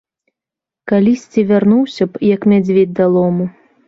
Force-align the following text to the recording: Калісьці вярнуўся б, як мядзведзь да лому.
Калісьці 0.91 1.43
вярнуўся 1.51 2.07
б, 2.13 2.21
як 2.35 2.41
мядзведзь 2.55 2.97
да 3.01 3.05
лому. 3.17 3.45